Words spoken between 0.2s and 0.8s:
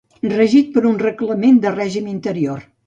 Regit